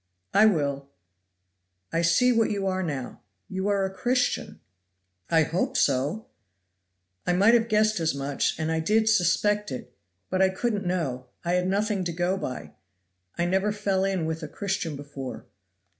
[0.33, 0.89] "I will;
[1.93, 4.59] I see what you are now you are a Christian."
[5.29, 6.25] "I hope so!"
[7.27, 9.93] "I might have guessed as much, and I did suspect it;
[10.31, 12.71] but I couldn't know, I had nothing to go by.
[13.37, 15.45] I never fell in with a Christian before."